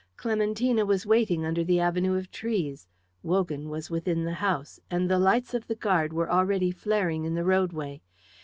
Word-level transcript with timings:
Clementina 0.17 0.83
was 0.83 1.05
waiting 1.05 1.45
under 1.45 1.63
the 1.63 1.79
avenue 1.79 2.17
of 2.17 2.31
trees; 2.31 2.87
Wogan 3.21 3.69
was 3.69 3.91
within 3.91 4.23
the 4.23 4.33
house, 4.33 4.79
and 4.89 5.07
the 5.07 5.19
lights 5.19 5.53
of 5.53 5.67
the 5.67 5.75
guard 5.75 6.11
were 6.11 6.31
already 6.31 6.71
flaring 6.71 7.23
in 7.23 7.35
the 7.35 7.45
roadway. 7.45 8.01